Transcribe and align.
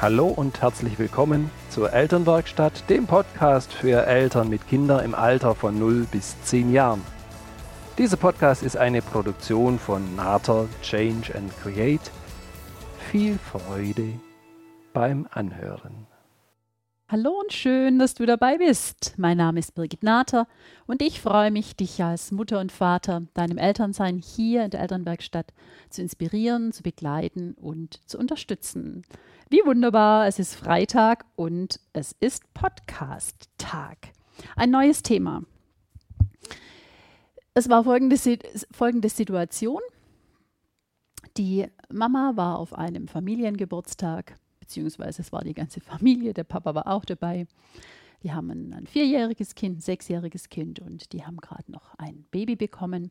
Hallo 0.00 0.28
und 0.28 0.62
herzlich 0.62 0.96
willkommen 1.00 1.50
zur 1.70 1.92
Elternwerkstatt, 1.92 2.88
dem 2.88 3.08
Podcast 3.08 3.72
für 3.72 4.06
Eltern 4.06 4.48
mit 4.48 4.68
Kindern 4.68 5.04
im 5.04 5.12
Alter 5.12 5.56
von 5.56 5.76
0 5.76 6.06
bis 6.12 6.40
10 6.44 6.72
Jahren. 6.72 7.02
Dieser 7.98 8.16
Podcast 8.16 8.62
ist 8.62 8.76
eine 8.76 9.02
Produktion 9.02 9.76
von 9.76 10.14
Nater 10.14 10.68
Change 10.82 11.34
and 11.34 11.52
Create. 11.60 12.12
Viel 13.10 13.38
Freude 13.38 14.12
beim 14.92 15.26
Anhören. 15.32 16.07
Hallo 17.10 17.40
und 17.40 17.54
schön, 17.54 17.98
dass 17.98 18.12
du 18.12 18.26
dabei 18.26 18.58
bist. 18.58 19.14
Mein 19.16 19.38
Name 19.38 19.60
ist 19.60 19.74
Birgit 19.74 20.02
Nater 20.02 20.46
und 20.86 21.00
ich 21.00 21.22
freue 21.22 21.50
mich, 21.50 21.74
dich 21.74 22.04
als 22.04 22.32
Mutter 22.32 22.60
und 22.60 22.70
Vater 22.70 23.22
deinem 23.32 23.56
Elternsein 23.56 24.18
hier 24.18 24.66
in 24.66 24.70
der 24.70 24.80
Elternwerkstatt 24.80 25.54
zu 25.88 26.02
inspirieren, 26.02 26.70
zu 26.70 26.82
begleiten 26.82 27.54
und 27.54 28.06
zu 28.06 28.18
unterstützen. 28.18 29.06
Wie 29.48 29.62
wunderbar, 29.64 30.26
es 30.26 30.38
ist 30.38 30.54
Freitag 30.54 31.24
und 31.34 31.80
es 31.94 32.14
ist 32.20 32.52
Podcast-Tag. 32.52 34.12
Ein 34.54 34.70
neues 34.70 35.02
Thema. 35.02 35.44
Es 37.54 37.70
war 37.70 37.84
folgende, 37.84 38.18
folgende 38.70 39.08
Situation. 39.08 39.80
Die 41.38 41.68
Mama 41.90 42.32
war 42.34 42.58
auf 42.58 42.74
einem 42.74 43.08
Familiengeburtstag 43.08 44.34
beziehungsweise 44.68 45.22
es 45.22 45.32
war 45.32 45.42
die 45.42 45.54
ganze 45.54 45.80
Familie, 45.80 46.34
der 46.34 46.44
Papa 46.44 46.74
war 46.74 46.86
auch 46.88 47.06
dabei. 47.06 47.46
Die 48.22 48.32
haben 48.32 48.50
ein, 48.50 48.86
vierjähriges 48.86 49.54
Kind, 49.54 49.78
ein 49.78 49.80
sechsjähriges 49.80 50.50
Kind 50.50 50.78
und 50.80 51.12
die 51.12 51.24
haben 51.24 51.38
gerade 51.38 51.72
noch 51.72 51.94
ein 51.94 52.26
Baby 52.30 52.54
bekommen 52.54 53.10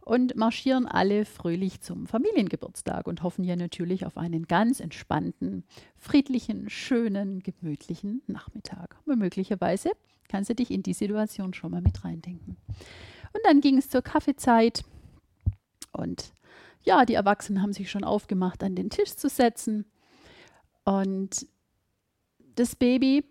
und 0.00 0.36
marschieren 0.36 0.86
alle 0.86 1.24
fröhlich 1.24 1.80
zum 1.80 2.06
Familiengeburtstag 2.06 3.06
und 3.06 3.22
hoffen 3.22 3.42
ja 3.42 3.56
natürlich 3.56 4.04
auf 4.04 4.18
einen 4.18 4.46
ganz 4.46 4.80
entspannten, 4.80 5.64
friedlichen, 5.96 6.68
schönen, 6.68 7.40
gemütlichen 7.40 8.22
Nachmittag. 8.26 8.96
Und 9.06 9.18
möglicherweise 9.18 9.92
kannst 10.28 10.50
du 10.50 10.54
dich 10.54 10.70
in 10.70 10.82
die 10.82 10.92
Situation 10.92 11.54
schon 11.54 11.70
mal 11.70 11.80
mit 11.80 12.04
reindenken. 12.04 12.56
Und 13.32 13.40
dann 13.44 13.60
ging 13.60 13.78
es 13.78 13.88
zur 13.88 14.02
Kaffeezeit 14.02 14.84
und 15.92 16.32
ja, 16.82 17.04
die 17.04 17.14
Erwachsenen 17.14 17.62
haben 17.62 17.72
sich 17.72 17.90
schon 17.90 18.04
aufgemacht, 18.04 18.62
an 18.62 18.76
den 18.76 18.90
Tisch 18.90 19.14
zu 19.14 19.28
setzen. 19.28 19.86
Und 20.86 21.46
das 22.54 22.76
Baby, 22.76 23.24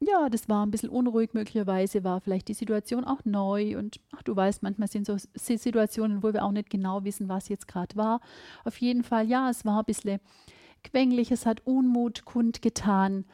ja, 0.00 0.28
das 0.30 0.48
war 0.48 0.64
ein 0.64 0.70
bisschen 0.70 0.88
unruhig 0.88 1.34
möglicherweise, 1.34 2.04
war 2.04 2.20
vielleicht 2.20 2.48
die 2.48 2.54
Situation 2.54 3.04
auch 3.04 3.24
neu 3.24 3.78
und 3.78 4.00
ach, 4.16 4.22
du 4.22 4.34
weißt, 4.34 4.62
manchmal 4.62 4.88
sind 4.88 5.06
so 5.06 5.16
Situationen, 5.34 6.22
wo 6.22 6.32
wir 6.32 6.42
auch 6.42 6.52
nicht 6.52 6.70
genau 6.70 7.04
wissen, 7.04 7.28
was 7.28 7.48
jetzt 7.48 7.68
gerade 7.68 7.96
war. 7.96 8.20
Auf 8.64 8.78
jeden 8.80 9.04
Fall, 9.04 9.28
ja, 9.28 9.50
es 9.50 9.64
war 9.64 9.80
ein 9.80 9.84
bisschen 9.84 10.20
quengelig, 10.84 11.30
es 11.30 11.44
hat 11.44 11.66
Unmut 11.66 12.24
kundgetan. 12.24 13.26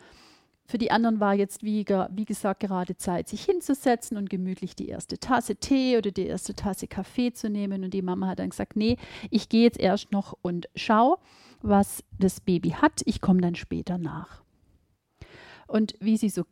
Für 0.64 0.78
die 0.78 0.90
anderen 0.90 1.20
war 1.20 1.34
jetzt, 1.34 1.62
wie, 1.62 1.84
wie, 1.86 2.24
gesagt, 2.24 2.60
gerade 2.60 2.96
Zeit, 2.96 3.28
sich 3.28 3.44
hinzusetzen 3.44 4.16
und 4.16 4.30
gemütlich 4.30 4.74
die 4.74 4.88
erste 4.88 5.18
Tasse 5.18 5.56
Tee 5.56 5.98
oder 5.98 6.10
die 6.10 6.26
erste 6.26 6.54
Tasse 6.54 6.86
Kaffee 6.86 7.32
zu 7.32 7.50
nehmen. 7.50 7.84
Und 7.84 7.94
die 7.94 8.02
Mama 8.02 8.28
hat 8.28 8.38
dann 8.38 8.50
gesagt, 8.50 8.76
nee, 8.76 8.96
ich 9.30 9.48
gehe 9.48 9.64
jetzt 9.64 9.78
erst 9.78 10.12
noch 10.12 10.36
und 10.42 10.68
schau 10.74 11.18
was 11.62 12.02
das 12.18 12.40
Baby 12.40 12.70
hat. 12.70 13.02
Ich 13.04 13.20
komme 13.20 13.40
dann 13.40 13.54
später 13.54 13.98
nach. 13.98 14.42
Und 15.66 15.94
wie 16.00 16.16
sie 16.16 16.28
so 16.28 16.44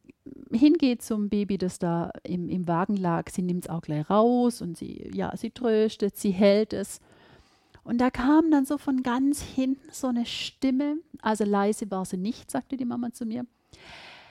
hingeht 0.52 1.02
zum 1.02 1.28
Baby, 1.28 1.58
das 1.58 1.78
da 1.78 2.11
im, 2.22 2.48
im 2.48 2.67
Wagen 2.67 2.97
lag, 2.97 3.30
sie 3.30 3.42
nimmt 3.42 3.64
es 3.64 3.70
auch 3.70 3.83
gleich 3.83 4.08
raus 4.08 4.62
und 4.62 4.77
sie, 4.77 5.11
ja, 5.14 5.36
sie 5.36 5.50
tröstet, 5.50 6.17
sie 6.17 6.30
hält 6.30 6.72
es. 6.72 7.00
Und 7.83 7.98
da 7.98 8.11
kam 8.11 8.50
dann 8.50 8.67
so 8.67 8.78
von 8.78 9.02
ganz 9.02 9.42
hinten 9.42 9.89
so 9.90 10.07
eine 10.07 10.27
Stimme, 10.27 10.96
also 11.23 11.45
leise 11.45 11.90
war 11.90 12.05
sie 12.05 12.18
nicht, 12.18 12.51
sagte 12.51 12.77
die 12.77 12.84
Mama 12.84 13.13
zu 13.13 13.24
mir. 13.24 13.46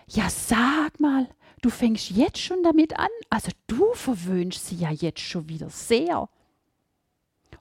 Ja, 0.08 0.30
sag 0.30 1.00
mal, 1.00 1.28
du 1.62 1.70
fängst 1.70 2.12
jetzt 2.12 2.40
schon 2.40 2.64
damit 2.64 2.98
an? 2.98 3.10
Also 3.30 3.52
du 3.68 3.94
verwöhnst 3.94 4.68
sie 4.68 4.76
ja 4.76 4.92
jetzt 4.92 5.22
schon 5.22 5.50
wieder 5.50 5.70
sehr. 5.70 6.30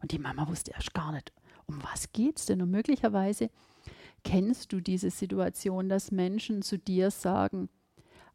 Und 0.00 0.12
die 0.12 0.18
Mama 0.18 0.48
wusste 0.48 0.72
erst 0.72 0.94
gar 0.94 1.12
nicht, 1.12 1.32
um 1.68 1.82
was 1.82 2.12
geht 2.12 2.38
es 2.38 2.46
denn? 2.46 2.62
Und 2.62 2.70
möglicherweise 2.70 3.50
kennst 4.24 4.72
du 4.72 4.80
diese 4.80 5.10
Situation, 5.10 5.88
dass 5.88 6.10
Menschen 6.10 6.62
zu 6.62 6.78
dir 6.78 7.10
sagen, 7.10 7.68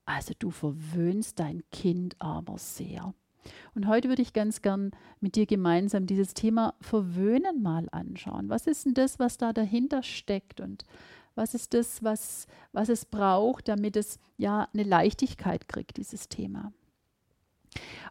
also 0.05 0.33
du 0.38 0.51
verwöhnst 0.51 1.39
dein 1.39 1.63
Kind 1.71 2.16
aber 2.19 2.57
sehr. 2.57 3.13
Und 3.75 3.88
heute 3.88 4.07
würde 4.07 4.21
ich 4.21 4.33
ganz 4.33 4.61
gern 4.61 4.91
mit 5.19 5.35
dir 5.35 5.45
gemeinsam 5.45 6.05
dieses 6.05 6.33
Thema 6.33 6.75
Verwöhnen 6.79 7.61
mal 7.61 7.89
anschauen. 7.91 8.49
Was 8.49 8.67
ist 8.67 8.85
denn 8.85 8.94
das, 8.94 9.19
was 9.19 9.38
da 9.38 9.51
dahinter 9.51 10.03
steckt 10.03 10.61
und 10.61 10.85
was 11.35 11.53
ist 11.53 11.73
das, 11.73 12.03
was, 12.03 12.47
was 12.71 12.89
es 12.89 13.05
braucht, 13.05 13.67
damit 13.67 13.97
es 13.97 14.19
ja 14.38 14.69
eine 14.73 14.83
Leichtigkeit 14.83 15.67
kriegt, 15.67 15.97
dieses 15.97 16.29
Thema? 16.29 16.71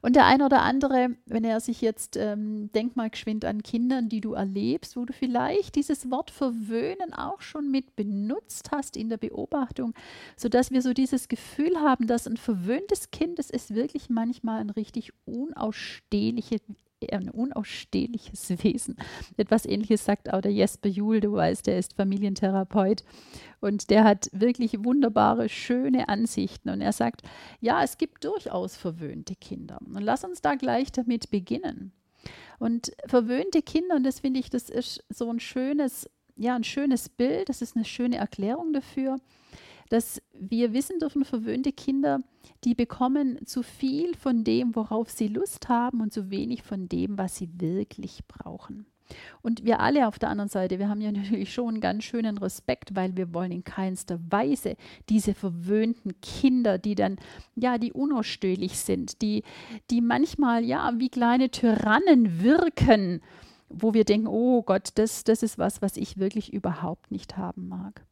Und 0.01 0.17
der 0.17 0.27
eine 0.27 0.45
oder 0.45 0.63
andere, 0.63 1.11
wenn 1.27 1.45
er 1.45 1.61
sich 1.61 1.81
jetzt, 1.81 2.17
ähm, 2.17 2.71
denk 2.73 2.97
mal 2.97 3.11
geschwind 3.11 3.45
an 3.45 3.63
Kindern, 3.63 4.09
die 4.09 4.21
du 4.21 4.33
erlebst, 4.33 4.97
wo 4.97 5.05
du 5.05 5.13
vielleicht 5.13 5.77
dieses 5.77 6.11
Wort 6.11 6.31
verwöhnen 6.31 7.13
auch 7.13 7.41
schon 7.41 7.71
mit 7.71 7.95
benutzt 7.97 8.71
hast 8.73 8.97
in 8.97 9.09
der 9.09 9.19
Beobachtung, 9.19 9.95
sodass 10.37 10.71
wir 10.71 10.83
so 10.83 10.93
dieses 10.93 11.29
Gefühl 11.29 11.77
haben, 11.81 12.07
dass 12.07 12.27
ein 12.27 12.37
verwöhntes 12.37 13.11
Kind, 13.11 13.39
das 13.39 13.51
ist 13.51 13.75
wirklich 13.75 14.11
manchmal 14.11 14.61
ein 14.61 14.71
richtig 14.71 15.13
unausstehliches 15.25 16.61
ein 17.11 17.31
unausstehliches 17.31 18.51
Wesen. 18.63 18.97
Etwas 19.37 19.67
ähnliches 19.67 20.05
sagt 20.05 20.33
auch 20.33 20.41
der 20.41 20.53
Jesper 20.53 20.89
Juhl, 20.89 21.21
du 21.21 21.33
weißt, 21.33 21.67
der 21.67 21.79
ist 21.79 21.95
Familientherapeut 21.95 23.05
und 23.61 23.91
der 23.91 24.05
hat 24.05 24.29
wirklich 24.33 24.85
wunderbare, 24.85 25.49
schöne 25.49 26.09
Ansichten. 26.09 26.71
Und 26.71 26.81
er 26.81 26.93
sagt, 26.93 27.23
ja, 27.61 27.83
es 27.83 27.99
gibt 27.99 28.25
durchaus 28.25 28.77
verwöhnte 28.77 29.35
Kinder. 29.37 29.79
Und 29.81 30.03
lass 30.03 30.25
uns 30.25 30.43
da 30.43 30.55
gleich 30.55 30.93
damit 30.93 31.31
beginnen. 31.31 31.93
Und 32.59 32.93
verwöhnte 33.07 33.63
Kinder, 33.63 33.97
und 33.97 34.05
das 34.05 34.21
finde 34.21 34.41
ich, 34.41 34.51
das 34.51 34.71
ist 34.71 35.05
so 35.09 35.31
ein 35.31 35.41
schönes, 35.41 36.09
ja, 36.37 36.55
ein 36.55 36.65
schönes 36.65 37.09
Bild, 37.09 37.49
das 37.49 37.63
ist 37.63 37.77
eine 37.77 37.85
schöne 37.85 38.17
Erklärung 38.17 38.73
dafür 38.73 39.19
dass 39.93 40.23
wir 40.33 40.73
wissen 40.73 40.99
dürfen, 41.01 41.25
verwöhnte 41.25 41.71
Kinder, 41.71 42.21
die 42.65 42.75
bekommen 42.75 43.45
zu 43.45 43.63
viel 43.63 44.15
von 44.17 44.43
dem, 44.43 44.75
worauf 44.75 45.11
sie 45.11 45.29
Lust 45.29 45.69
haben 45.69 46.01
und 46.01 46.15
zu 46.15 46.31
wenig 46.31 46.63
von 46.63 46.89
dem, 46.89 47.19
was 47.19 47.37
sie 47.37 47.51
wirklich 47.61 48.21
brauchen. 48.27 48.87
Und 49.43 49.67
wir 49.67 49.81
alle 49.81 50.09
auf 50.09 50.19
der 50.19 50.31
anderen 50.31 50.49
Seite, 50.49 50.79
wir 50.79 50.89
haben 50.89 51.03
ja 51.03 51.13
natürlich 51.13 51.53
schon 51.53 51.69
einen 51.69 51.81
ganz 51.83 52.05
schönen 52.05 52.39
Respekt, 52.39 52.97
weil 52.97 53.19
wir 53.19 53.35
wollen 53.35 53.53
in 53.53 53.65
keinster 53.65 54.19
Weise 54.31 54.77
diese 55.11 55.35
verwöhnten 55.35 56.19
Kinder, 56.23 56.79
die 56.79 56.95
dann, 56.95 57.17
ja, 57.55 57.77
die 57.77 57.93
unausstehlich 57.93 58.79
sind, 58.79 59.21
die, 59.21 59.43
die 59.91 60.01
manchmal, 60.01 60.65
ja, 60.65 60.91
wie 60.97 61.11
kleine 61.11 61.51
Tyrannen 61.51 62.43
wirken, 62.43 63.21
wo 63.69 63.93
wir 63.93 64.05
denken, 64.05 64.27
oh 64.27 64.63
Gott, 64.63 64.89
das, 64.95 65.25
das 65.25 65.43
ist 65.43 65.59
was, 65.59 65.83
was 65.83 65.99
ich 65.99 66.17
wirklich 66.17 66.51
überhaupt 66.53 67.11
nicht 67.11 67.37
haben 67.37 67.69
mag. 67.69 68.07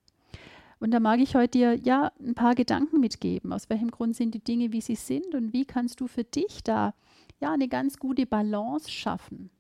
Und 0.80 0.92
da 0.92 1.00
mag 1.00 1.20
ich 1.20 1.34
heute 1.34 1.58
dir 1.58 1.74
ja 1.76 2.10
ein 2.18 2.34
paar 2.34 2.54
Gedanken 2.54 3.00
mitgeben. 3.00 3.52
Aus 3.52 3.68
welchem 3.68 3.90
Grund 3.90 4.16
sind 4.16 4.34
die 4.34 4.42
Dinge, 4.42 4.72
wie 4.72 4.80
sie 4.80 4.94
sind 4.94 5.34
und 5.34 5.52
wie 5.52 5.66
kannst 5.66 6.00
du 6.00 6.08
für 6.08 6.24
dich 6.24 6.64
da 6.64 6.94
ja 7.38 7.52
eine 7.52 7.68
ganz 7.68 7.98
gute 7.98 8.26
Balance 8.26 8.90
schaffen? 8.90 9.50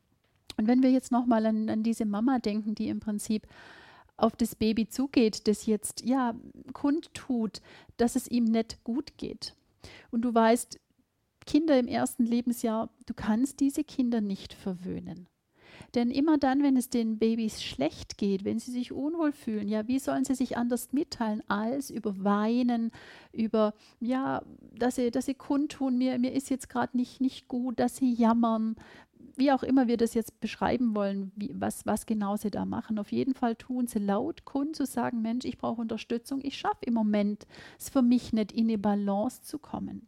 Und 0.56 0.66
wenn 0.66 0.82
wir 0.82 0.90
jetzt 0.90 1.12
nochmal 1.12 1.46
an, 1.46 1.68
an 1.68 1.82
diese 1.82 2.06
Mama 2.06 2.38
denken, 2.38 2.74
die 2.74 2.88
im 2.88 3.00
Prinzip 3.00 3.46
auf 4.16 4.34
das 4.36 4.54
Baby 4.54 4.88
zugeht, 4.88 5.46
das 5.46 5.66
jetzt 5.66 6.04
ja 6.04 6.34
kundtut, 6.72 7.60
dass 7.98 8.16
es 8.16 8.28
ihm 8.28 8.44
nicht 8.44 8.82
gut 8.82 9.16
geht. 9.18 9.54
Und 10.10 10.22
du 10.22 10.34
weißt, 10.34 10.78
Kinder 11.46 11.78
im 11.78 11.86
ersten 11.86 12.24
Lebensjahr, 12.24 12.90
du 13.06 13.14
kannst 13.14 13.60
diese 13.60 13.84
Kinder 13.84 14.20
nicht 14.20 14.52
verwöhnen. 14.52 15.26
Denn 15.94 16.10
immer 16.10 16.38
dann, 16.38 16.62
wenn 16.62 16.76
es 16.76 16.88
den 16.88 17.18
Babys 17.18 17.62
schlecht 17.62 18.16
geht, 18.16 18.44
wenn 18.44 18.58
sie 18.58 18.70
sich 18.70 18.92
unwohl 18.92 19.32
fühlen, 19.32 19.68
ja, 19.68 19.88
wie 19.88 19.98
sollen 19.98 20.24
sie 20.24 20.34
sich 20.34 20.56
anders 20.56 20.92
mitteilen 20.92 21.42
als 21.48 21.90
über 21.90 22.22
Weinen, 22.22 22.92
über, 23.32 23.74
ja, 24.00 24.42
dass 24.72 24.96
sie, 24.96 25.10
dass 25.10 25.26
sie 25.26 25.34
kundtun, 25.34 25.98
mir, 25.98 26.18
mir 26.18 26.32
ist 26.32 26.50
jetzt 26.50 26.68
gerade 26.68 26.96
nicht, 26.96 27.20
nicht 27.20 27.48
gut, 27.48 27.80
dass 27.80 27.96
sie 27.96 28.12
jammern, 28.12 28.76
wie 29.36 29.52
auch 29.52 29.62
immer 29.62 29.88
wir 29.88 29.96
das 29.96 30.14
jetzt 30.14 30.40
beschreiben 30.40 30.94
wollen, 30.94 31.32
wie, 31.34 31.50
was, 31.54 31.86
was 31.86 32.06
genau 32.06 32.36
sie 32.36 32.50
da 32.50 32.64
machen. 32.64 32.98
Auf 32.98 33.10
jeden 33.10 33.34
Fall 33.34 33.56
tun 33.56 33.86
sie 33.86 33.98
laut 33.98 34.44
kund 34.44 34.76
zu 34.76 34.86
sagen, 34.86 35.22
Mensch, 35.22 35.44
ich 35.44 35.58
brauche 35.58 35.80
Unterstützung, 35.80 36.40
ich 36.42 36.56
schaffe 36.56 36.84
im 36.84 36.94
Moment 36.94 37.46
es 37.78 37.88
für 37.88 38.02
mich 38.02 38.32
nicht 38.32 38.52
in 38.52 38.68
eine 38.68 38.78
Balance 38.78 39.42
zu 39.42 39.58
kommen. 39.58 40.06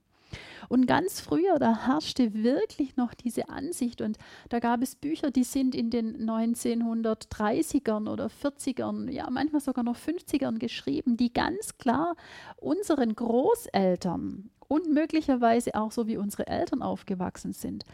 Und 0.69 0.87
ganz 0.87 1.21
früher, 1.21 1.59
da 1.59 1.87
herrschte 1.87 2.35
wirklich 2.35 2.97
noch 2.97 3.15
diese 3.15 3.49
Ansicht 3.49 4.01
und 4.01 4.19
da 4.49 4.59
gab 4.59 4.83
es 4.83 4.95
Bücher, 4.95 5.31
die 5.31 5.45
sind 5.45 5.75
in 5.75 5.91
den 5.91 6.29
1930ern 6.29 8.11
oder 8.11 8.27
40ern, 8.27 9.11
ja 9.11 9.29
manchmal 9.31 9.61
sogar 9.61 9.85
noch 9.85 9.97
50ern 9.97 10.59
geschrieben, 10.59 11.17
die 11.17 11.33
ganz 11.33 11.79
klar 11.79 12.17
unseren 12.57 13.15
Großeltern 13.15 14.51
und 14.69 14.91
möglicherweise 14.91 15.75
auch 15.75 15.93
so 15.93 16.07
wie 16.07 16.17
unsere 16.17 16.47
Eltern 16.47 16.81
aufgewachsen 16.81 17.53
sind, 17.53 17.85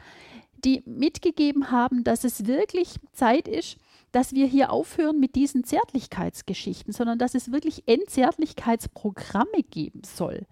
die 0.65 0.83
mitgegeben 0.87 1.71
haben, 1.71 2.05
dass 2.05 2.25
es 2.25 2.47
wirklich 2.47 2.97
Zeit 3.13 3.49
ist, 3.49 3.79
dass 4.13 4.33
wir 4.33 4.47
hier 4.47 4.73
aufhören 4.73 5.21
mit 5.21 5.35
diesen 5.35 5.65
Zärtlichkeitsgeschichten, 5.65 6.93
sondern 6.93 7.19
dass 7.19 7.35
es 7.35 7.53
wirklich 7.53 7.83
Entzärtlichkeitsprogramme 7.87 9.63
geben 9.71 10.03
soll. 10.05 10.47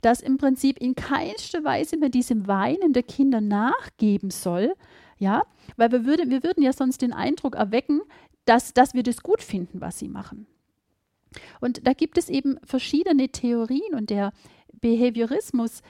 Dass 0.00 0.20
im 0.20 0.38
Prinzip 0.38 0.78
in 0.78 0.94
keinster 0.94 1.64
Weise 1.64 1.96
mehr 1.96 2.08
diesem 2.08 2.46
Weinen 2.46 2.92
der 2.92 3.02
Kinder 3.02 3.40
nachgeben 3.40 4.30
soll, 4.30 4.74
ja, 5.18 5.42
weil 5.76 5.92
wir, 5.92 6.04
würde, 6.04 6.30
wir 6.30 6.42
würden 6.42 6.62
ja 6.62 6.72
sonst 6.72 7.02
den 7.02 7.12
Eindruck 7.12 7.54
erwecken, 7.54 8.00
dass, 8.44 8.74
dass 8.74 8.94
wir 8.94 9.02
das 9.02 9.22
gut 9.22 9.40
finden, 9.40 9.80
was 9.80 9.98
sie 9.98 10.08
machen. 10.08 10.46
Und 11.60 11.86
da 11.86 11.92
gibt 11.92 12.18
es 12.18 12.28
eben 12.28 12.58
verschiedene 12.64 13.28
Theorien 13.28 13.94
und 13.94 14.10
der 14.10 14.32
Behaviorismus, 14.80 15.82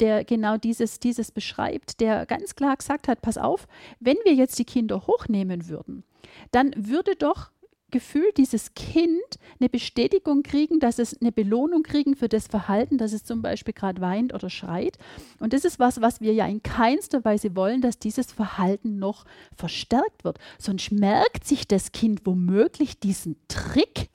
der 0.00 0.24
genau 0.24 0.56
dieses, 0.56 1.00
dieses 1.00 1.32
beschreibt, 1.32 2.00
der 2.00 2.26
ganz 2.26 2.54
klar 2.54 2.76
gesagt 2.76 3.08
hat, 3.08 3.22
pass 3.22 3.38
auf, 3.38 3.66
wenn 3.98 4.16
wir 4.24 4.34
jetzt 4.34 4.58
die 4.58 4.64
Kinder 4.64 5.06
hochnehmen 5.06 5.68
würden, 5.68 6.04
dann 6.50 6.72
würde 6.76 7.16
doch 7.16 7.50
gefühlt 7.96 8.36
dieses 8.36 8.74
Kind 8.74 9.38
eine 9.58 9.70
Bestätigung 9.70 10.42
kriegen, 10.42 10.80
dass 10.80 10.98
es 10.98 11.18
eine 11.18 11.32
Belohnung 11.32 11.82
kriegen 11.82 12.14
für 12.14 12.28
das 12.28 12.46
Verhalten, 12.46 12.98
dass 12.98 13.14
es 13.14 13.24
zum 13.24 13.40
Beispiel 13.40 13.72
gerade 13.72 14.02
weint 14.02 14.34
oder 14.34 14.50
schreit. 14.50 14.98
Und 15.40 15.54
das 15.54 15.64
ist 15.64 15.78
was, 15.78 16.02
was 16.02 16.20
wir 16.20 16.34
ja 16.34 16.46
in 16.46 16.62
keinster 16.62 17.24
Weise 17.24 17.56
wollen, 17.56 17.80
dass 17.80 17.98
dieses 17.98 18.32
Verhalten 18.32 18.98
noch 18.98 19.24
verstärkt 19.56 20.24
wird. 20.24 20.38
Sonst 20.58 20.92
merkt 20.92 21.46
sich 21.46 21.66
das 21.66 21.90
Kind 21.92 22.26
womöglich 22.26 23.00
diesen 23.00 23.36
Trick. 23.48 24.10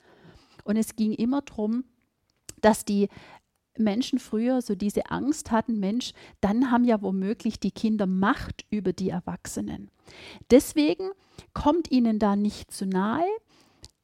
Und 0.62 0.76
es 0.76 0.94
ging 0.94 1.12
immer 1.12 1.42
darum, 1.42 1.82
dass 2.60 2.84
die 2.84 3.08
Menschen 3.76 4.20
früher 4.20 4.62
so 4.62 4.76
diese 4.76 5.10
Angst 5.10 5.50
hatten, 5.50 5.80
Mensch, 5.80 6.12
dann 6.40 6.70
haben 6.70 6.84
ja 6.84 7.02
womöglich 7.02 7.58
die 7.58 7.72
Kinder 7.72 8.06
Macht 8.06 8.64
über 8.70 8.92
die 8.92 9.10
Erwachsenen. 9.10 9.90
Deswegen 10.52 11.10
kommt 11.52 11.90
ihnen 11.90 12.18
da 12.18 12.36
nicht 12.36 12.70
zu 12.70 12.86
nahe, 12.86 13.24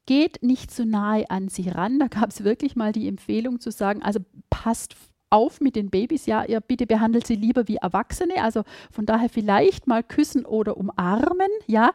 geht 0.08 0.43
nicht 0.43 0.70
zu 0.70 0.87
nahe 0.87 1.28
an 1.28 1.49
sie 1.49 1.69
ran. 1.69 1.99
Da 1.99 2.08
gab 2.08 2.31
es 2.31 2.43
wirklich 2.43 2.76
mal 2.76 2.93
die 2.93 3.08
Empfehlung 3.08 3.60
zu 3.60 3.70
sagen, 3.70 4.02
also 4.02 4.20
passt 4.49 4.96
auf 5.28 5.60
mit 5.60 5.76
den 5.76 5.90
Babys, 5.90 6.25
ja, 6.25 6.44
ihr 6.44 6.62
bitte 6.62 6.87
behandelt 6.87 7.26
sie 7.26 7.34
lieber 7.34 7.69
wie 7.69 7.76
Erwachsene, 7.76 8.43
also 8.43 8.62
von 8.90 9.05
daher 9.05 9.28
vielleicht 9.28 9.87
mal 9.87 10.02
küssen 10.02 10.46
oder 10.46 10.78
umarmen, 10.78 11.50
ja, 11.66 11.90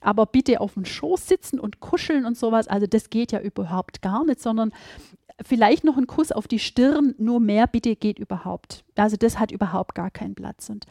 aber 0.00 0.26
bitte 0.26 0.60
auf 0.60 0.74
dem 0.74 0.84
Schoß 0.84 1.26
sitzen 1.26 1.58
und 1.58 1.80
kuscheln 1.80 2.24
und 2.24 2.38
sowas, 2.38 2.68
also 2.68 2.86
das 2.86 3.10
geht 3.10 3.32
ja 3.32 3.40
überhaupt 3.40 4.00
gar 4.00 4.24
nicht, 4.24 4.40
sondern 4.40 4.70
vielleicht 5.42 5.82
noch 5.82 5.96
ein 5.96 6.06
Kuss 6.06 6.30
auf 6.30 6.46
die 6.46 6.60
Stirn, 6.60 7.16
nur 7.18 7.40
mehr 7.40 7.66
bitte 7.66 7.96
geht 7.96 8.20
überhaupt. 8.20 8.84
Also 8.94 9.16
das 9.16 9.40
hat 9.40 9.50
überhaupt 9.50 9.96
gar 9.96 10.12
keinen 10.12 10.36
Platz. 10.36 10.70
Und 10.70 10.86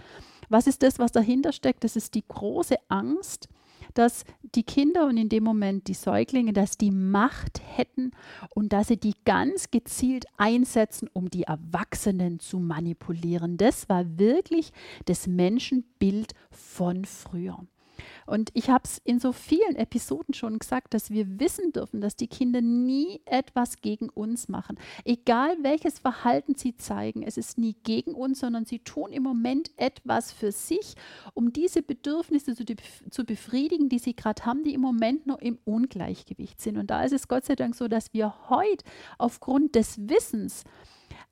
was 0.49 0.67
ist 0.67 0.83
das, 0.83 0.99
was 0.99 1.13
dahinter 1.13 1.53
steckt? 1.53 1.85
Das 1.85 1.95
ist 1.95 2.15
die 2.15 2.27
große 2.27 2.75
Angst, 2.89 3.47
dass 3.95 4.23
die 4.53 4.63
Kinder 4.63 5.07
und 5.07 5.17
in 5.17 5.29
dem 5.29 5.43
Moment 5.43 5.87
die 5.87 5.93
Säuglinge, 5.93 6.53
dass 6.53 6.77
die 6.77 6.91
Macht 6.91 7.61
hätten 7.75 8.11
und 8.53 8.71
dass 8.71 8.89
sie 8.89 8.97
die 8.97 9.15
ganz 9.25 9.71
gezielt 9.71 10.25
einsetzen, 10.37 11.09
um 11.11 11.29
die 11.29 11.43
Erwachsenen 11.43 12.39
zu 12.39 12.59
manipulieren. 12.59 13.57
Das 13.57 13.89
war 13.89 14.17
wirklich 14.17 14.71
das 15.05 15.27
Menschenbild 15.27 16.33
von 16.51 17.05
früher. 17.05 17.65
Und 18.25 18.49
ich 18.53 18.69
habe 18.69 18.83
es 18.85 18.99
in 19.03 19.19
so 19.19 19.31
vielen 19.31 19.75
Episoden 19.75 20.33
schon 20.33 20.59
gesagt, 20.59 20.93
dass 20.93 21.09
wir 21.09 21.39
wissen 21.39 21.71
dürfen, 21.71 22.01
dass 22.01 22.15
die 22.15 22.27
Kinder 22.27 22.61
nie 22.61 23.21
etwas 23.25 23.81
gegen 23.81 24.09
uns 24.09 24.47
machen. 24.47 24.77
Egal 25.03 25.55
welches 25.61 25.99
Verhalten 25.99 26.55
sie 26.55 26.75
zeigen, 26.75 27.23
es 27.23 27.37
ist 27.37 27.57
nie 27.57 27.75
gegen 27.83 28.13
uns, 28.13 28.39
sondern 28.39 28.65
sie 28.65 28.79
tun 28.79 29.11
im 29.11 29.23
Moment 29.23 29.71
etwas 29.77 30.31
für 30.31 30.51
sich, 30.51 30.95
um 31.33 31.53
diese 31.53 31.81
Bedürfnisse 31.81 32.55
zu, 32.55 32.65
zu 33.09 33.25
befriedigen, 33.25 33.89
die 33.89 33.99
sie 33.99 34.15
gerade 34.15 34.45
haben, 34.45 34.63
die 34.63 34.73
im 34.73 34.81
Moment 34.81 35.27
noch 35.27 35.39
im 35.39 35.57
Ungleichgewicht 35.65 36.61
sind. 36.61 36.77
Und 36.77 36.89
da 36.89 37.03
ist 37.03 37.13
es 37.13 37.27
Gott 37.27 37.45
sei 37.45 37.55
Dank 37.55 37.75
so, 37.75 37.87
dass 37.87 38.13
wir 38.13 38.49
heute 38.49 38.85
aufgrund 39.17 39.75
des 39.75 40.09
Wissens, 40.09 40.63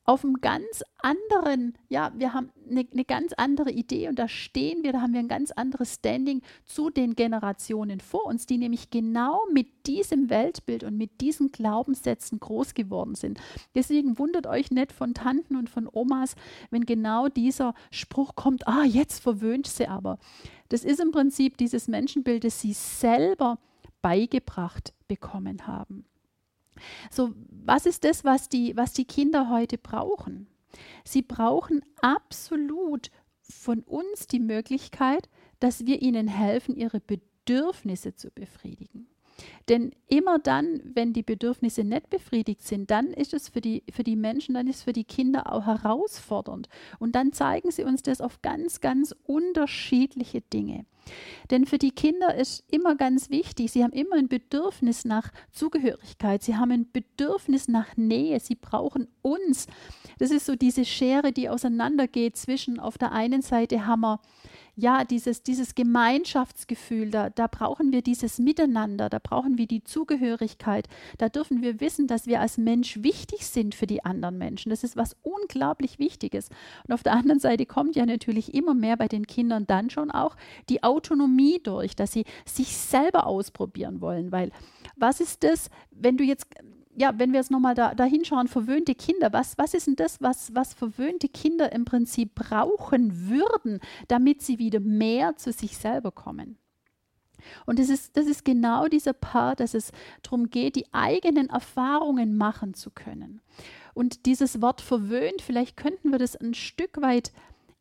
auf 0.04 0.22
einem 0.22 0.40
ganz 0.40 0.82
anderen, 0.98 1.78
ja, 1.88 2.12
wir 2.14 2.34
haben 2.34 2.50
eine, 2.68 2.86
eine, 2.92 3.04
ganz 3.04 3.32
andere 3.32 3.70
Idee 3.70 4.08
und 4.08 4.18
da 4.18 4.28
stehen 4.28 4.82
wir, 4.82 4.92
da 4.92 5.00
haben 5.00 5.14
wir 5.14 5.20
ein 5.20 5.28
ganz 5.28 5.50
anderes 5.50 5.94
Standing 5.94 6.42
zu 6.64 6.90
den 6.90 7.14
Generationen 7.14 8.00
vor 8.00 8.26
uns, 8.26 8.44
die 8.44 8.58
nämlich 8.58 8.90
genau 8.90 9.40
mit 9.52 9.86
diesem 9.86 10.28
Weltbild 10.28 10.84
und 10.84 10.98
mit 10.98 11.22
diesen 11.22 11.52
Glaubenssätzen 11.52 12.38
groß 12.38 12.74
geworden 12.74 13.14
sind. 13.14 13.40
Deswegen 13.74 14.18
wundert 14.18 14.46
euch 14.46 14.70
nicht 14.70 14.92
von 14.92 15.14
Tanten 15.14 15.56
und 15.56 15.70
von 15.70 15.88
Omas, 15.90 16.34
wenn 16.70 16.84
genau 16.84 17.28
dieser 17.28 17.74
Spruch 17.90 18.34
kommt, 18.34 18.68
ah, 18.68 18.84
jetzt 18.84 19.22
verwöhnt 19.22 19.66
sie 19.66 19.88
aber. 19.88 20.18
Das 20.68 20.84
ist 20.84 21.00
im 21.00 21.12
Prinzip 21.12 21.56
dieses 21.56 21.88
Menschenbild, 21.88 22.44
das 22.44 22.60
sie 22.60 22.74
selber 22.74 23.58
beigebracht 24.02 24.92
bekommen 25.08 25.66
haben. 25.66 26.04
So, 27.10 27.34
was 27.48 27.86
ist 27.86 28.04
das, 28.04 28.24
was 28.24 28.48
die, 28.48 28.76
was 28.76 28.92
die 28.92 29.04
Kinder 29.04 29.50
heute 29.50 29.78
brauchen? 29.78 30.48
Sie 31.04 31.22
brauchen 31.22 31.82
absolut 32.00 33.10
von 33.42 33.80
uns 33.80 34.26
die 34.26 34.40
Möglichkeit, 34.40 35.28
dass 35.60 35.86
wir 35.86 36.02
ihnen 36.02 36.28
helfen, 36.28 36.76
ihre 36.76 37.00
Bedürfnisse 37.00 38.14
zu 38.14 38.30
befriedigen. 38.30 39.06
Denn 39.68 39.92
immer 40.08 40.38
dann, 40.38 40.80
wenn 40.94 41.12
die 41.12 41.22
Bedürfnisse 41.22 41.84
nicht 41.84 42.10
befriedigt 42.10 42.62
sind, 42.62 42.90
dann 42.90 43.08
ist 43.08 43.32
es 43.34 43.48
für 43.48 43.60
die, 43.60 43.82
für 43.90 44.04
die 44.04 44.16
Menschen, 44.16 44.54
dann 44.54 44.66
ist 44.66 44.76
es 44.76 44.82
für 44.82 44.92
die 44.92 45.04
Kinder 45.04 45.52
auch 45.52 45.66
herausfordernd. 45.66 46.68
Und 46.98 47.14
dann 47.14 47.32
zeigen 47.32 47.70
sie 47.70 47.84
uns 47.84 48.02
das 48.02 48.20
auf 48.20 48.42
ganz, 48.42 48.80
ganz 48.80 49.14
unterschiedliche 49.24 50.40
Dinge. 50.40 50.84
Denn 51.50 51.66
für 51.66 51.78
die 51.78 51.90
Kinder 51.90 52.34
ist 52.34 52.64
immer 52.70 52.96
ganz 52.96 53.30
wichtig, 53.30 53.72
sie 53.72 53.84
haben 53.84 53.92
immer 53.92 54.16
ein 54.16 54.28
Bedürfnis 54.28 55.04
nach 55.04 55.30
Zugehörigkeit, 55.52 56.42
sie 56.42 56.56
haben 56.56 56.70
ein 56.70 56.90
Bedürfnis 56.90 57.68
nach 57.68 57.96
Nähe, 57.96 58.40
sie 58.40 58.54
brauchen 58.54 59.08
uns. 59.22 59.66
Das 60.18 60.30
ist 60.30 60.46
so 60.46 60.56
diese 60.56 60.84
Schere, 60.84 61.32
die 61.32 61.48
auseinandergeht 61.48 62.36
zwischen 62.36 62.80
auf 62.80 62.96
der 62.96 63.12
einen 63.12 63.42
Seite 63.42 63.86
haben 63.86 64.00
wir 64.00 64.20
ja, 64.76 65.04
dieses, 65.04 65.42
dieses 65.42 65.74
Gemeinschaftsgefühl, 65.74 67.10
da, 67.10 67.30
da 67.30 67.46
brauchen 67.46 67.92
wir 67.92 68.02
dieses 68.02 68.38
Miteinander, 68.38 69.08
da 69.08 69.18
brauchen 69.22 69.56
wir 69.56 69.66
die 69.66 69.84
Zugehörigkeit, 69.84 70.88
da 71.18 71.28
dürfen 71.28 71.62
wir 71.62 71.80
wissen, 71.80 72.06
dass 72.06 72.26
wir 72.26 72.40
als 72.40 72.58
Mensch 72.58 73.02
wichtig 73.02 73.46
sind 73.46 73.74
für 73.74 73.86
die 73.86 74.04
anderen 74.04 74.36
Menschen. 74.38 74.70
Das 74.70 74.82
ist 74.82 74.96
was 74.96 75.16
unglaublich 75.22 75.98
Wichtiges. 75.98 76.48
Und 76.86 76.94
auf 76.94 77.02
der 77.02 77.12
anderen 77.12 77.40
Seite 77.40 77.66
kommt 77.66 77.94
ja 77.94 78.04
natürlich 78.04 78.52
immer 78.54 78.74
mehr 78.74 78.96
bei 78.96 79.08
den 79.08 79.26
Kindern 79.26 79.66
dann 79.66 79.90
schon 79.90 80.10
auch 80.10 80.36
die 80.68 80.82
Autonomie 80.82 81.60
durch, 81.62 81.94
dass 81.94 82.12
sie 82.12 82.24
sich 82.44 82.76
selber 82.76 83.26
ausprobieren 83.26 84.00
wollen, 84.00 84.32
weil 84.32 84.50
was 84.96 85.20
ist 85.20 85.44
das, 85.44 85.70
wenn 85.90 86.16
du 86.16 86.24
jetzt 86.24 86.46
ja, 86.96 87.18
wenn 87.18 87.32
wir 87.32 87.40
jetzt 87.40 87.50
nochmal 87.50 87.74
da, 87.74 87.94
da 87.94 88.04
hinschauen, 88.04 88.48
verwöhnte 88.48 88.94
Kinder, 88.94 89.32
was, 89.32 89.58
was 89.58 89.74
ist 89.74 89.86
denn 89.86 89.96
das, 89.96 90.20
was, 90.20 90.54
was 90.54 90.74
verwöhnte 90.74 91.28
Kinder 91.28 91.72
im 91.72 91.84
Prinzip 91.84 92.34
brauchen 92.34 93.28
würden, 93.28 93.80
damit 94.08 94.42
sie 94.42 94.58
wieder 94.58 94.80
mehr 94.80 95.36
zu 95.36 95.52
sich 95.52 95.76
selber 95.76 96.12
kommen? 96.12 96.58
Und 97.66 97.78
das 97.78 97.88
ist, 97.88 98.16
das 98.16 98.26
ist 98.26 98.44
genau 98.44 98.88
dieser 98.88 99.12
Part, 99.12 99.60
dass 99.60 99.74
es 99.74 99.92
darum 100.22 100.50
geht, 100.50 100.76
die 100.76 100.86
eigenen 100.92 101.50
Erfahrungen 101.50 102.36
machen 102.36 102.74
zu 102.74 102.90
können. 102.90 103.40
Und 103.92 104.26
dieses 104.26 104.60
Wort 104.60 104.80
verwöhnt, 104.80 105.42
vielleicht 105.42 105.76
könnten 105.76 106.10
wir 106.10 106.18
das 106.18 106.36
ein 106.36 106.54
Stück 106.54 107.00
weit 107.00 107.32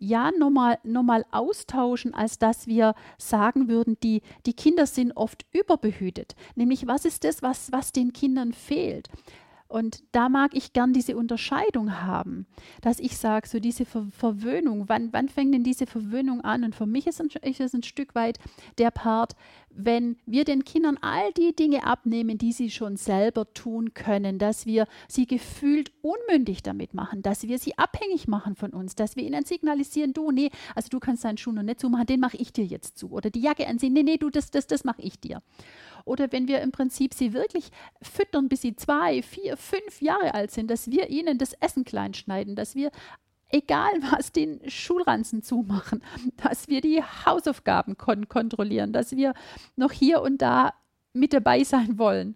ja 0.03 0.31
nochmal 0.38 0.79
noch 0.83 1.03
mal 1.03 1.25
austauschen, 1.31 2.13
als 2.13 2.38
dass 2.38 2.67
wir 2.67 2.93
sagen 3.17 3.67
würden, 3.67 3.98
die, 4.03 4.22
die 4.45 4.53
Kinder 4.53 4.86
sind 4.86 5.13
oft 5.13 5.45
überbehütet. 5.51 6.36
Nämlich, 6.55 6.88
was 6.88 7.05
ist 7.05 7.24
das, 7.24 7.41
was, 7.41 7.72
was 7.72 7.91
den 7.91 8.12
Kindern 8.13 8.53
fehlt? 8.53 9.10
Und 9.74 10.03
da 10.12 10.30
mag 10.30 10.51
ich 10.53 10.72
gern 10.72 10.94
diese 10.94 11.18
Unterscheidung 11.18 12.03
haben, 12.03 12.46
dass 12.82 13.00
ich 13.00 13.18
sage, 13.18 13.48
so 13.48 13.60
diese 13.60 13.86
Ver 13.86 14.06
Verwöhnung, 14.12 14.88
wann, 14.88 15.12
wann 15.13 15.30
fängt 15.30 15.51
denn 15.51 15.63
diese 15.63 15.88
Verwöhnung 15.88 16.42
an? 16.42 16.63
Und 16.63 16.75
für 16.75 16.86
mich 16.86 17.08
ist, 17.08 17.20
ein, 17.20 17.30
ist 17.42 17.60
es 17.60 17.74
ein 17.74 17.82
Stück 17.82 18.13
weit 18.13 18.38
der 18.77 18.92
Part, 18.92 19.36
wenn 19.72 20.18
wir 20.27 20.44
den 20.44 20.63
Kindern 20.63 21.00
all 21.01 21.34
die 21.34 21.56
Dinge 21.56 21.88
abnehmen, 21.88 22.38
die 22.38 22.51
sie 22.51 22.70
schon 22.70 22.98
selber 22.98 23.51
tun 23.56 23.96
können, 23.96 24.38
dass 24.38 24.68
wir 24.68 24.86
sie 25.08 25.25
gefühlt 25.25 25.92
unmündig 26.03 26.62
damit 26.62 26.94
machen, 26.94 27.24
dass 27.24 27.42
wir 27.42 27.58
sie 27.58 27.75
abhängig 27.75 28.27
machen 28.27 28.56
von 28.56 28.74
uns, 28.74 28.94
dass 28.94 29.15
wir 29.15 29.24
ihnen 29.24 29.44
signalisieren, 29.44 30.13
du, 30.13 30.30
nee, 30.30 30.51
also 30.75 30.89
du 30.89 31.00
kannst 31.00 31.24
deinen 31.24 31.39
Schuh 31.39 31.51
noch 31.51 31.63
nicht 31.63 31.80
zumachen, 31.80 32.06
den 32.06 32.20
mache 32.20 32.38
ich 32.38 32.53
dir 32.53 32.65
jetzt 32.65 33.00
zu. 33.00 33.10
Oder 33.10 33.32
die 33.32 33.42
Jacke 33.42 33.68
anziehen, 33.68 33.94
nee, 33.94 34.03
nee, 34.03 34.18
du, 34.18 34.30
das, 34.30 34.51
das, 34.51 34.68
das 34.68 34.84
mache 34.84 35.01
ich 35.01 35.20
dir 35.20 35.42
oder 36.05 36.31
wenn 36.31 36.48
wir 36.48 36.62
im 36.62 36.72
Prinzip 36.72 37.13
sie 37.13 37.33
wirklich 37.33 37.69
füttern, 38.01 38.50
bis 38.50 38.62
sie 38.62 38.75
zwei, 38.75 39.22
vier, 39.22 39.57
fünf 39.57 40.01
Jahre 40.01 40.33
alt 40.33 40.51
sind, 40.51 40.69
dass 40.69 40.89
wir 40.89 41.10
ihnen 41.10 41.38
das 41.38 41.53
Essen 41.53 41.86
klein 41.86 42.13
schneiden, 42.13 42.55
dass 42.55 42.75
wir 42.75 42.91
egal 43.50 43.93
was, 44.12 44.31
den 44.31 44.60
Schulranzen 44.69 45.43
zumachen, 45.43 46.03
dass 46.38 46.67
wir 46.67 46.81
die 46.81 47.01
Hausaufgaben 47.01 47.98
kon 47.98 48.27
kontrollieren, 48.27 48.93
dass 48.93 49.15
wir 49.15 49.33
noch 49.75 49.91
hier 49.91 50.22
und 50.22 50.41
da 50.41 50.74
mit 51.13 51.31
dabei 51.33 51.63
sein 51.63 52.00
wollen. 52.00 52.36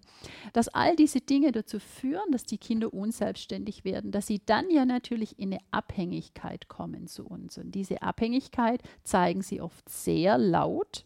Dass 0.53 0.67
all 0.67 0.95
diese 0.95 1.19
Dinge 1.19 1.51
dazu 1.51 1.79
führen, 1.79 2.31
dass 2.31 2.43
die 2.43 2.59
Kinder 2.59 2.93
unselbstständig 2.93 3.83
werden, 3.83 4.11
dass 4.11 4.27
sie 4.27 4.41
dann 4.45 4.69
ja 4.69 4.85
natürlich 4.85 5.39
in 5.39 5.51
eine 5.51 5.61
Abhängigkeit 5.71 6.67
kommen 6.67 7.07
zu 7.07 7.25
uns. 7.25 7.57
Und 7.57 7.73
diese 7.73 8.03
Abhängigkeit 8.03 8.81
zeigen 9.03 9.41
sie 9.41 9.61
oft 9.61 9.89
sehr 9.89 10.37
laut, 10.37 11.05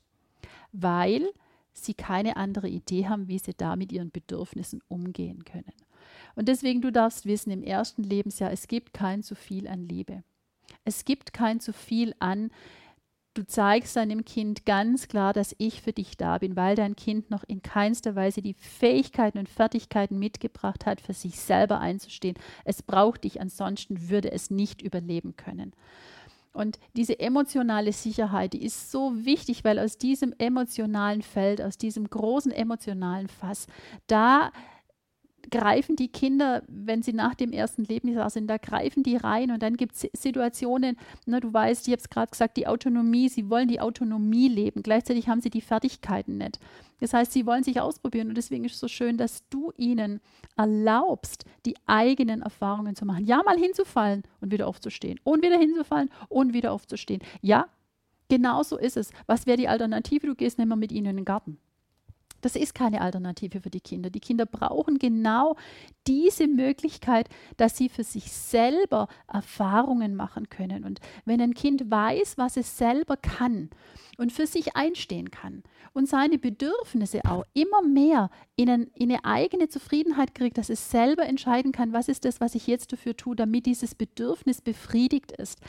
weil 0.74 1.30
sie 1.74 1.94
keine 1.94 2.38
andere 2.38 2.68
Idee 2.68 3.08
haben, 3.08 3.28
wie 3.28 3.40
sie 3.40 3.54
da 3.56 3.76
mit 3.76 3.92
ihren 3.92 4.12
Bedürfnissen 4.12 4.82
umgehen 4.88 5.46
können. 5.46 5.74
Und 6.36 6.48
deswegen, 6.48 6.82
du 6.82 6.92
darfst 6.92 7.26
wissen, 7.26 7.52
im 7.52 7.64
ersten 7.64 8.04
Lebensjahr, 8.04 8.52
es 8.52 8.68
gibt 8.68 8.94
kein 8.94 9.24
zu 9.24 9.36
viel 9.36 9.68
an 9.68 9.88
Liebe. 9.88 10.24
Es 10.84 11.06
gibt 11.06 11.34
kein 11.34 11.60
zu 11.60 11.74
viel 11.74 12.16
an, 12.20 12.52
du 13.34 13.46
zeigst 13.46 13.96
deinem 13.96 14.26
Kind 14.26 14.66
ganz 14.66 15.08
klar, 15.08 15.34
dass 15.34 15.56
ich 15.58 15.82
für 15.82 15.94
dich 15.94 16.18
da 16.18 16.38
bin, 16.38 16.56
weil 16.56 16.76
dein 16.76 16.96
Kind 16.96 17.30
noch 17.30 17.44
in 17.44 17.62
keinster 17.62 18.16
Weise 18.16 18.42
die 18.42 18.54
Fähigkeiten 18.54 19.38
und 19.38 19.50
Fertigkeiten 19.50 20.20
mitgebracht 20.20 20.86
hat, 20.86 21.02
für 21.02 21.14
sich 21.14 21.40
selber 21.40 21.80
einzustehen. 21.80 22.36
Es 22.66 22.82
braucht 22.82 23.24
dich, 23.24 23.40
ansonsten 23.40 24.10
würde 24.10 24.32
es 24.32 24.52
nicht 24.52 24.82
überleben 24.82 25.36
können. 25.38 25.74
Und 26.54 26.80
diese 26.98 27.20
emotionale 27.20 27.94
Sicherheit, 27.94 28.54
die 28.54 28.64
ist 28.64 28.92
so 28.92 29.26
wichtig, 29.26 29.64
weil 29.64 29.80
aus 29.80 29.98
diesem 29.98 30.34
emotionalen 30.38 31.22
Feld, 31.22 31.62
aus 31.62 31.78
diesem 31.78 32.10
großen 32.10 32.52
emotionalen 32.52 33.30
Fass, 33.30 33.68
da 34.08 34.52
greifen 35.50 35.96
die 35.96 36.10
Kinder, 36.10 36.64
wenn 36.68 37.02
sie 37.02 37.14
nach 37.14 37.36
dem 37.36 37.52
ersten 37.52 37.84
Lebensjahr 37.84 38.30
sind, 38.30 38.48
da 38.48 38.58
greifen 38.58 39.04
die 39.04 39.16
rein 39.16 39.52
und 39.52 39.64
dann 39.64 39.78
gibt 39.78 39.96
es 39.96 40.08
Situationen, 40.14 40.98
ne, 41.26 41.40
du 41.40 41.54
weißt, 41.54 41.88
ich 41.88 41.94
habe 41.94 42.02
es 42.02 42.10
gerade 42.10 42.30
gesagt, 42.32 42.58
die 42.58 42.68
Autonomie, 42.68 43.30
sie 43.30 43.50
wollen 43.50 43.68
die 43.68 43.82
Autonomie 43.82 44.48
leben, 44.48 44.84
gleichzeitig 44.84 45.28
haben 45.30 45.42
sie 45.42 45.50
die 45.50 45.62
Fertigkeiten 45.62 46.38
nicht. 46.38 46.60
Das 47.00 47.14
heißt, 47.14 47.32
sie 47.32 47.46
wollen 47.46 47.64
sich 47.64 47.82
ausprobieren 47.82 48.30
und 48.30 48.36
deswegen 48.36 48.64
ist 48.64 48.76
es 48.76 48.80
so 48.80 48.88
schön, 48.88 49.18
dass 49.18 49.48
du 49.50 49.72
ihnen 49.76 50.22
erlaubst, 50.56 51.46
die 51.66 51.76
eigenen 51.88 52.42
Erfahrungen 52.42 52.96
zu 52.96 53.06
machen. 53.06 53.26
Ja, 53.26 53.42
mal 53.44 53.58
hinzufallen 53.58 54.24
und 54.40 54.52
wieder 54.52 54.68
aufzustehen 54.68 55.20
und 55.24 55.44
wieder 55.44 55.58
hinzufallen 55.58 56.10
und 56.30 56.54
wieder 56.54 56.72
aufzustehen. 56.72 57.22
Ja, 57.42 57.68
genau 58.30 58.62
so 58.64 58.78
ist 58.78 58.98
es. 58.98 59.12
Was 59.26 59.48
wäre 59.48 59.58
die 59.58 59.68
Alternative? 59.68 60.28
Du 60.28 60.36
gehst 60.36 60.60
nicht 60.60 60.68
mehr 60.68 60.78
mit 60.78 60.92
ihnen 60.92 61.08
in 61.08 61.16
den 61.18 61.26
Garten. 61.26 61.58
Das 62.42 62.56
ist 62.56 62.76
keine 62.76 63.02
Alternative 63.02 63.62
für 63.62 63.70
die 63.70 63.82
Kinder. 63.82 64.10
Die 64.10 64.20
Kinder 64.20 64.46
brauchen 64.46 64.98
genau 64.98 65.56
diese 66.08 66.48
Möglichkeit, 66.48 67.30
dass 67.58 67.78
sie 67.78 67.90
für 67.90 68.04
sich 68.04 68.32
selber 68.32 69.08
Erfahrungen 69.32 70.16
machen 70.16 70.50
können. 70.50 70.84
Und 70.84 71.00
wenn 71.26 71.42
ein 71.42 71.54
Kind 71.54 71.90
weiß, 71.90 72.38
was 72.38 72.58
es 72.58 72.78
selber 72.78 73.18
kann 73.18 73.70
und 74.22 74.32
für 74.32 74.46
sich 74.46 74.76
einstehen 74.76 75.32
kann 75.32 75.64
und 75.94 76.08
seine 76.08 76.38
Bedürfnisse 76.38 77.22
auch 77.26 77.44
immer 77.56 77.82
mehr 77.82 78.30
in, 78.56 78.70
ein, 78.70 78.84
in 78.94 79.10
eine 79.10 79.26
eigene 79.26 79.68
Zufriedenheit 79.68 80.36
kriegt, 80.36 80.60
dass 80.60 80.70
es 80.70 80.92
selber 80.92 81.26
entscheiden 81.26 81.72
kann, 81.72 81.92
was 81.92 82.08
ist 82.08 82.24
das, 82.24 82.40
was 82.40 82.54
ich 82.54 82.68
jetzt 82.68 82.94
dafür 82.94 83.18
tue, 83.18 83.36
damit 83.36 83.66
dieses 83.66 83.96
Bedürfnis 83.96 84.62
befriedigt 84.62 85.32
ist, 85.32 85.60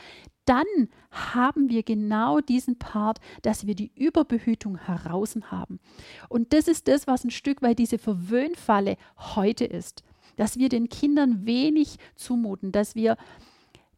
dann 0.45 0.67
haben 1.09 1.69
wir 1.69 1.81
genau 1.81 2.41
diesen 2.41 2.77
Part, 2.77 3.19
dass 3.41 3.65
wir 3.65 3.73
die 3.73 3.91
Überbehütung 3.95 4.77
heraus 4.77 5.35
haben. 5.49 5.79
Und 6.29 6.53
das 6.53 6.67
ist 6.67 6.87
das, 6.87 7.07
was 7.07 7.23
ein 7.23 7.31
Stück 7.31 7.63
weit 7.63 7.79
diese 7.79 7.97
Verwöhnfalle 7.97 8.97
heute 9.17 9.65
ist. 9.65 10.03
Dass 10.35 10.59
wir 10.59 10.69
den 10.69 10.89
Kindern 10.89 11.47
wenig 11.47 11.97
zumuten, 12.15 12.71
dass 12.71 12.93
wir 12.93 13.17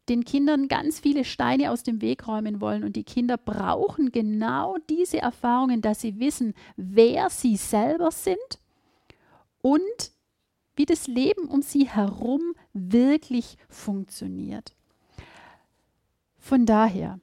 den 0.08 0.24
Kindern 0.24 0.68
ganz 0.68 1.00
viele 1.00 1.24
Steine 1.24 1.70
aus 1.70 1.82
dem 1.82 2.00
Weg 2.00 2.28
räumen 2.28 2.60
wollen. 2.60 2.84
Und 2.84 2.96
die 2.96 3.04
Kinder 3.04 3.36
brauchen 3.36 4.12
genau 4.12 4.76
diese 4.88 5.18
Erfahrungen, 5.18 5.80
dass 5.80 6.00
sie 6.00 6.18
wissen, 6.20 6.54
wer 6.76 7.30
sie 7.30 7.56
selber 7.56 8.10
sind 8.10 8.36
und 9.62 10.12
wie 10.76 10.84
das 10.86 11.06
Leben 11.06 11.48
um 11.48 11.62
sie 11.62 11.88
herum 11.88 12.54
wirklich 12.72 13.56
funktioniert. 13.68 14.74
Von 16.38 16.66
daher, 16.66 17.18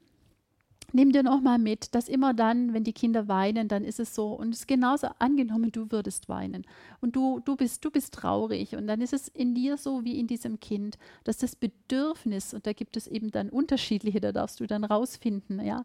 nimm 0.93 1.11
dir 1.11 1.23
nochmal 1.23 1.57
mit, 1.57 1.93
dass 1.95 2.07
immer 2.07 2.33
dann, 2.33 2.73
wenn 2.73 2.83
die 2.83 2.93
Kinder 2.93 3.27
weinen, 3.27 3.67
dann 3.67 3.83
ist 3.83 3.99
es 3.99 4.15
so, 4.15 4.33
und 4.33 4.53
es 4.53 4.61
ist 4.61 4.67
genauso 4.67 5.07
angenommen, 5.19 5.71
du 5.71 5.91
würdest 5.91 6.29
weinen. 6.29 6.65
Und 7.01 7.15
du, 7.15 7.41
du, 7.43 7.55
bist, 7.55 7.83
du 7.83 7.91
bist 7.91 8.13
traurig. 8.13 8.75
Und 8.75 8.87
dann 8.87 9.01
ist 9.01 9.11
es 9.11 9.27
in 9.27 9.55
dir 9.55 9.77
so 9.77 10.05
wie 10.05 10.19
in 10.19 10.27
diesem 10.27 10.59
Kind, 10.59 10.97
dass 11.23 11.37
das 11.37 11.55
Bedürfnis, 11.55 12.53
und 12.53 12.67
da 12.67 12.73
gibt 12.73 12.95
es 12.95 13.07
eben 13.07 13.31
dann 13.31 13.49
unterschiedliche, 13.49 14.21
da 14.21 14.31
darfst 14.31 14.59
du 14.59 14.67
dann 14.67 14.83
rausfinden, 14.83 15.59
ja, 15.65 15.83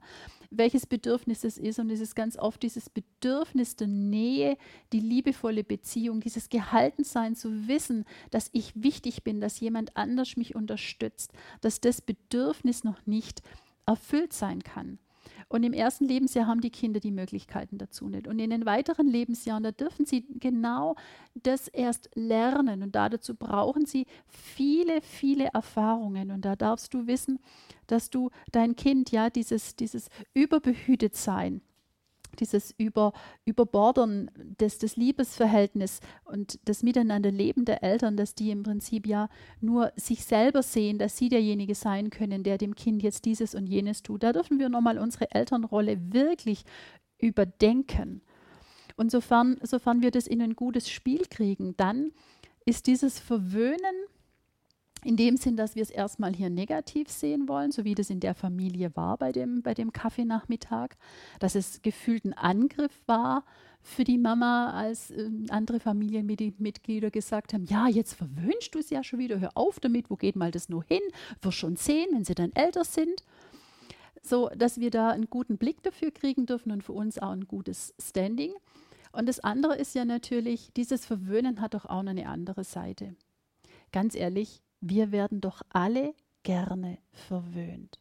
welches 0.51 0.87
Bedürfnis 0.87 1.43
es 1.43 1.57
ist. 1.59 1.79
Und 1.79 1.91
es 1.91 2.01
ist 2.01 2.15
ganz 2.15 2.39
oft 2.39 2.63
dieses 2.63 2.91
Bedürfnis 2.91 3.77
der 3.77 3.89
Nähe, 3.89 4.59
die 4.93 5.01
liebevolle 5.01 5.65
Beziehung, 5.65 6.21
dieses 6.21 6.51
Gehaltensein 6.51 7.35
zu 7.35 7.67
wissen, 7.67 8.05
dass 8.31 8.51
ich 8.53 8.73
wichtig 8.75 9.25
bin, 9.25 9.41
dass 9.41 9.61
jemand 9.61 9.97
anders 9.97 10.37
mich 10.37 10.55
unterstützt, 10.55 11.33
dass 11.63 11.81
das 11.81 12.03
Bedürfnis 12.03 12.85
noch 12.85 13.07
nicht 13.07 13.43
erfüllt 13.89 14.33
sein 14.33 14.63
kann. 14.63 14.99
Und 15.51 15.63
im 15.63 15.73
ersten 15.73 16.05
Lebensjahr 16.05 16.47
haben 16.47 16.61
die 16.61 16.71
Kinder 16.71 17.01
die 17.01 17.11
Möglichkeiten 17.11 17.79
dazu 17.79 18.09
nicht. 18.09 18.29
Und 18.29 18.39
in 18.39 18.51
den 18.51 18.67
weiteren 18.67 19.09
Lebensjahren, 19.09 19.63
da 19.63 19.73
dürfen 19.73 20.05
sie 20.05 20.27
genau 20.39 20.95
das 21.35 21.69
erst 21.69 22.11
lernen. 22.15 22.83
Und 22.83 22.95
dazu 22.95 23.35
brauchen 23.35 23.87
sie 23.87 24.05
viele, 24.27 25.01
viele 25.01 25.47
Erfahrungen. 25.55 26.31
Und 26.33 26.45
da 26.45 26.55
darfst 26.55 26.93
du 26.93 27.07
wissen, 27.07 27.39
dass 27.87 28.11
du 28.11 28.29
dein 28.53 28.77
Kind, 28.77 29.11
ja, 29.11 29.31
dieses, 29.31 29.75
dieses 29.75 30.09
Überbehütetsein, 30.35 31.63
dieses 32.37 32.75
Über, 32.77 33.13
Überbordern 33.45 34.31
des, 34.61 34.79
des 34.79 34.97
Liebesverhältnisses 34.97 36.01
und 36.25 36.59
das 36.65 36.83
Miteinanderleben 36.83 37.65
der 37.65 37.83
Eltern, 37.83 38.17
dass 38.17 38.35
die 38.35 38.51
im 38.51 38.63
Prinzip 38.63 39.07
ja 39.07 39.29
nur 39.61 39.93
sich 39.97 40.25
selber 40.25 40.63
sehen, 40.63 40.99
dass 40.99 41.17
sie 41.17 41.29
derjenige 41.29 41.75
sein 41.75 42.11
können, 42.11 42.43
der 42.43 42.59
dem 42.59 42.75
Kind 42.75 43.03
jetzt 43.03 43.25
dieses 43.25 43.55
und 43.55 43.67
jenes 43.67 44.03
tut. 44.03 44.23
Da 44.23 44.33
dürfen 44.33 44.59
wir 44.59 44.69
nochmal 44.69 44.99
unsere 44.99 45.31
Elternrolle 45.31 45.99
wirklich 46.13 46.65
überdenken. 47.19 48.23
Und 48.97 49.11
sofern, 49.11 49.59
sofern 49.63 50.03
wir 50.03 50.11
das 50.11 50.27
in 50.27 50.43
ein 50.43 50.57
gutes 50.57 50.91
Spiel 50.91 51.25
kriegen, 51.31 51.77
dann 51.77 52.13
ist 52.65 52.87
dieses 52.87 53.19
Verwöhnen 53.19 53.79
in 55.05 55.17
dem 55.17 55.37
Sinn, 55.37 55.57
dass 55.57 55.75
wir 55.75 55.83
es 55.83 55.91
erstmal 55.91 56.35
hier 56.35 56.51
negativ 56.51 57.09
sehen 57.09 57.49
wollen, 57.49 57.71
so 57.71 57.85
wie 57.85 57.95
das 57.95 58.11
in 58.11 58.21
der 58.21 58.35
Familie 58.35 58.95
war 58.97 59.17
bei 59.17 59.33
dem, 59.33 59.63
bei 59.63 59.75
dem 59.75 59.93
Kaffeenachmittag, 59.93 60.91
dass 61.39 61.55
es 61.55 61.83
gefühlt 61.83 62.25
ein 62.25 62.35
Angriff 62.35 63.01
war 63.07 63.45
für 63.81 64.05
die 64.05 64.19
Mama, 64.19 64.73
als 64.73 65.11
äh, 65.11 65.31
andere 65.51 65.81
Familienmitglieder 65.81 67.11
gesagt 67.11 67.55
haben, 67.55 67.65
ja, 67.65 67.89
jetzt 67.89 68.15
verwöhnst 68.15 68.75
du 68.75 68.81
es 68.81 68.91
ja 68.91 69.05
schon 69.05 69.19
wieder, 69.19 69.41
hör 69.41 69.53
auf 69.55 69.81
damit, 69.81 70.11
wo 70.11 70.17
geht 70.17 70.37
mal 70.37 70.51
das 70.51 70.69
nur 70.69 70.85
hin, 70.85 71.01
wirst 71.41 71.59
schon 71.59 71.77
sehen, 71.77 72.09
wenn 72.13 72.25
sie 72.25 72.35
dann 72.35 72.53
älter 72.53 72.85
sind. 72.85 73.25
So, 74.21 74.51
dass 74.57 74.81
wir 74.81 74.91
da 74.91 75.11
einen 75.11 75.31
guten 75.31 75.59
Blick 75.59 75.83
dafür 75.83 76.11
kriegen 76.11 76.45
dürfen 76.45 76.73
und 76.73 76.83
für 76.83 76.93
uns 76.93 77.19
auch 77.19 77.31
ein 77.31 77.47
gutes 77.47 77.95
Standing. 78.01 78.53
Und 79.13 79.27
das 79.27 79.41
andere 79.41 79.77
ist 79.77 79.95
ja 79.95 80.05
natürlich, 80.05 80.73
dieses 80.75 81.07
Verwöhnen 81.07 81.61
hat 81.61 81.75
doch 81.75 81.87
auch 81.87 82.03
noch 82.03 82.11
eine 82.11 82.29
andere 82.29 82.65
Seite. 82.65 83.15
Ganz 83.91 84.15
ehrlich, 84.15 84.61
wir 84.81 85.13
werden 85.13 85.41
doch 85.41 85.63
alle 85.71 86.15
gerne 86.43 86.99
verwöhnt. 87.13 87.99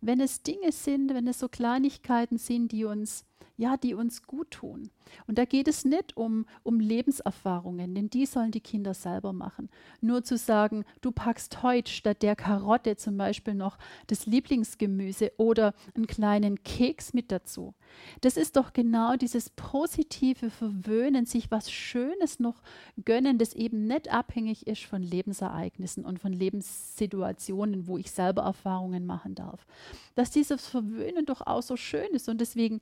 Wenn 0.00 0.20
es 0.20 0.42
Dinge 0.42 0.72
sind, 0.72 1.12
wenn 1.14 1.26
es 1.26 1.38
so 1.38 1.48
Kleinigkeiten 1.48 2.38
sind, 2.38 2.72
die 2.72 2.84
uns 2.84 3.24
ja, 3.60 3.76
die 3.76 3.92
uns 3.92 4.22
gut 4.22 4.50
tun. 4.52 4.90
Und 5.26 5.36
da 5.36 5.44
geht 5.44 5.68
es 5.68 5.84
nicht 5.84 6.16
um, 6.16 6.46
um 6.62 6.80
Lebenserfahrungen, 6.80 7.94
denn 7.94 8.08
die 8.08 8.24
sollen 8.24 8.52
die 8.52 8.60
Kinder 8.60 8.94
selber 8.94 9.32
machen. 9.34 9.68
Nur 10.00 10.24
zu 10.24 10.38
sagen, 10.38 10.84
du 11.02 11.12
packst 11.12 11.62
heute 11.62 11.90
statt 11.90 12.22
der 12.22 12.36
Karotte 12.36 12.96
zum 12.96 13.18
Beispiel 13.18 13.54
noch 13.54 13.76
das 14.06 14.24
Lieblingsgemüse 14.24 15.32
oder 15.36 15.74
einen 15.94 16.06
kleinen 16.06 16.62
Keks 16.64 17.12
mit 17.12 17.30
dazu. 17.30 17.74
Das 18.22 18.36
ist 18.36 18.56
doch 18.56 18.72
genau 18.72 19.16
dieses 19.16 19.50
positive 19.50 20.48
Verwöhnen, 20.48 21.26
sich 21.26 21.50
was 21.50 21.70
Schönes 21.70 22.40
noch 22.40 22.62
gönnen, 23.04 23.36
das 23.36 23.52
eben 23.52 23.86
nicht 23.86 24.10
abhängig 24.10 24.66
ist 24.66 24.84
von 24.84 25.02
Lebensereignissen 25.02 26.04
und 26.04 26.18
von 26.18 26.32
Lebenssituationen, 26.32 27.86
wo 27.86 27.98
ich 27.98 28.10
selber 28.10 28.42
Erfahrungen 28.42 29.04
machen 29.04 29.34
darf. 29.34 29.66
Dass 30.14 30.30
dieses 30.30 30.66
Verwöhnen 30.66 31.26
doch 31.26 31.42
auch 31.42 31.62
so 31.62 31.76
schön 31.76 32.08
ist 32.12 32.28
und 32.28 32.40
deswegen 32.40 32.80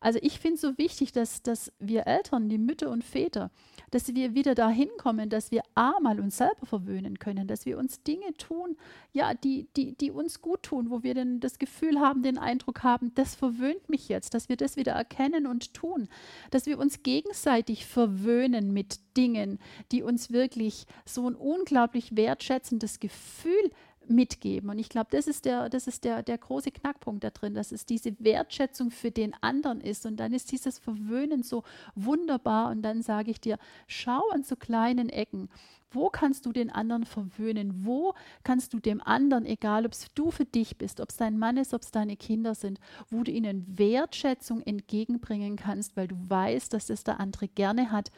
also 0.00 0.18
ich 0.22 0.40
finde 0.40 0.54
es 0.54 0.60
so 0.62 0.78
wichtig, 0.78 1.12
dass, 1.12 1.42
dass 1.42 1.72
wir 1.78 2.06
Eltern, 2.06 2.48
die 2.48 2.58
Mütter 2.58 2.90
und 2.90 3.04
Väter, 3.04 3.50
dass 3.90 4.14
wir 4.14 4.34
wieder 4.34 4.54
dahin 4.54 4.88
kommen, 4.96 5.28
dass 5.28 5.50
wir 5.50 5.62
A 5.74 5.92
mal 6.00 6.20
uns 6.20 6.38
selber 6.38 6.64
verwöhnen 6.64 7.18
können, 7.18 7.46
dass 7.46 7.66
wir 7.66 7.76
uns 7.76 8.02
Dinge 8.02 8.32
tun, 8.38 8.76
ja, 9.12 9.34
die, 9.34 9.68
die, 9.76 9.92
die 9.92 10.10
uns 10.10 10.40
gut 10.40 10.62
tun, 10.62 10.90
wo 10.90 11.02
wir 11.02 11.14
denn 11.14 11.40
das 11.40 11.58
Gefühl 11.58 12.00
haben, 12.00 12.22
den 12.22 12.38
Eindruck 12.38 12.82
haben, 12.82 13.12
das 13.14 13.34
verwöhnt 13.34 13.88
mich 13.88 14.08
jetzt, 14.08 14.32
dass 14.32 14.48
wir 14.48 14.56
das 14.56 14.76
wieder 14.76 14.92
erkennen 14.92 15.46
und 15.46 15.74
tun, 15.74 16.08
dass 16.50 16.66
wir 16.66 16.78
uns 16.78 17.02
gegenseitig 17.02 17.84
verwöhnen 17.84 18.72
mit 18.72 19.00
Dingen, 19.16 19.58
die 19.92 20.02
uns 20.02 20.30
wirklich 20.30 20.86
so 21.04 21.28
ein 21.28 21.34
unglaublich 21.34 22.16
wertschätzendes 22.16 23.00
Gefühl 23.00 23.70
mitgeben. 24.06 24.70
Und 24.70 24.78
ich 24.78 24.88
glaube, 24.88 25.08
das 25.10 25.26
ist, 25.26 25.44
der, 25.44 25.68
das 25.68 25.86
ist 25.86 26.04
der, 26.04 26.22
der 26.22 26.38
große 26.38 26.70
Knackpunkt 26.70 27.22
da 27.22 27.30
drin, 27.30 27.54
dass 27.54 27.72
es 27.72 27.86
diese 27.86 28.12
Wertschätzung 28.18 28.90
für 28.90 29.10
den 29.10 29.34
anderen 29.40 29.80
ist. 29.80 30.06
Und 30.06 30.16
dann 30.16 30.32
ist 30.32 30.50
dieses 30.52 30.78
Verwöhnen 30.78 31.42
so 31.42 31.64
wunderbar. 31.94 32.70
Und 32.70 32.82
dann 32.82 33.02
sage 33.02 33.30
ich 33.30 33.40
dir, 33.40 33.58
schau 33.86 34.22
an 34.30 34.42
so 34.42 34.56
kleinen 34.56 35.08
Ecken 35.08 35.48
Wo 35.90 36.08
kannst 36.08 36.46
du 36.46 36.52
den 36.52 36.70
anderen 36.70 37.04
verwöhnen? 37.04 37.84
Wo 37.84 38.14
kannst 38.44 38.72
du 38.72 38.80
dem 38.80 39.00
anderen, 39.00 39.46
egal 39.46 39.86
ob 39.86 39.92
es 39.92 40.06
du 40.14 40.30
für 40.30 40.44
dich 40.44 40.78
bist, 40.78 41.00
ob 41.00 41.10
es 41.10 41.16
dein 41.16 41.38
Mann 41.38 41.56
ist, 41.56 41.74
ob 41.74 41.82
es 41.82 41.90
deine 41.90 42.16
Kinder 42.16 42.54
sind, 42.54 42.78
wo 43.10 43.22
du 43.22 43.32
ihnen 43.32 43.66
Wertschätzung 43.78 44.62
entgegenbringen 44.62 45.56
kannst, 45.56 45.96
weil 45.96 46.08
du 46.08 46.16
weißt, 46.28 46.72
dass 46.72 46.90
es 46.90 47.04
der 47.04 47.20
andere 47.20 47.48
gerne 47.48 47.90
hat 47.90 48.10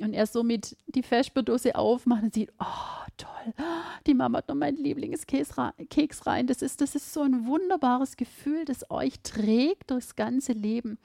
und 0.00 0.14
er 0.14 0.26
somit 0.26 0.76
die 0.86 1.02
Vesper-Dose 1.02 1.74
aufmacht 1.74 2.22
und 2.22 2.34
sieht, 2.34 2.50
oh, 2.58 3.10
toll, 3.16 3.54
die 4.06 4.14
Mama 4.14 4.38
hat 4.38 4.48
noch 4.48 4.54
meinen 4.54 4.78
Lieblingskeks 4.78 5.58
rein. 5.58 6.46
Das 6.46 6.62
ist, 6.62 6.80
das 6.80 6.94
ist 6.94 7.12
so 7.12 7.22
ein 7.22 7.46
wunderbares 7.46 8.16
Gefühl, 8.16 8.64
das 8.64 8.90
euch 8.90 9.20
trägt 9.22 9.90
durchs 9.90 10.16
ganze 10.16 10.52
Leben. 10.52 10.98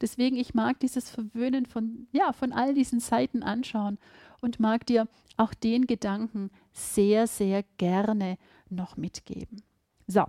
Deswegen, 0.00 0.36
ich 0.36 0.54
mag 0.54 0.80
dieses 0.80 1.10
Verwöhnen 1.10 1.66
von, 1.66 2.08
ja, 2.12 2.32
von 2.32 2.52
all 2.52 2.74
diesen 2.74 3.00
Seiten 3.00 3.42
anschauen 3.42 3.98
und 4.40 4.60
mag 4.60 4.86
dir 4.86 5.08
auch 5.36 5.54
den 5.54 5.86
Gedanken 5.86 6.50
sehr, 6.72 7.26
sehr 7.26 7.64
gerne 7.78 8.38
noch 8.68 8.96
mitgeben. 8.96 9.62
So, 10.06 10.24